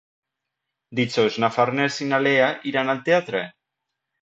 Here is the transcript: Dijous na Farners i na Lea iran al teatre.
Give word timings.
Dijous 0.99 1.37
na 1.43 1.51
Farners 1.59 1.99
i 2.07 2.09
na 2.15 2.21
Lea 2.29 2.49
iran 2.73 2.93
al 2.97 3.05
teatre. 3.11 3.47